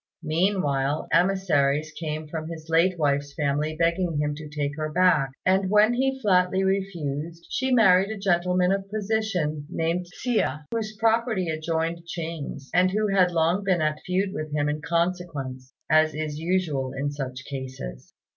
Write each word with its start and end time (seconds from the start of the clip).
Meanwhile 0.23 1.07
emissaries 1.11 1.91
came 1.91 2.27
from 2.27 2.47
his 2.49 2.69
late 2.69 2.97
wife's 2.97 3.35
family 3.35 3.75
begging 3.77 4.17
him 4.17 4.33
to 4.33 4.49
take 4.49 4.75
her 4.75 4.91
back; 4.91 5.29
and 5.45 5.69
when 5.69 5.93
he 5.93 6.19
flatly 6.21 6.63
refused, 6.63 7.45
she 7.51 7.71
married 7.71 8.09
a 8.09 8.17
gentleman 8.17 8.71
of 8.71 8.89
position 8.89 9.67
named 9.69 10.07
Hsia, 10.07 10.65
whose 10.73 10.95
property 10.97 11.49
adjoined 11.49 12.07
Ching's, 12.07 12.71
and 12.73 12.89
who 12.89 13.09
had 13.09 13.29
long 13.29 13.63
been 13.63 13.83
at 13.83 13.99
feud 14.03 14.33
with 14.33 14.51
him 14.51 14.67
in 14.67 14.81
consequence, 14.81 15.71
as 15.87 16.15
is 16.15 16.39
usual 16.39 16.93
in 16.97 17.11
such 17.11 17.45
cases. 17.47 18.15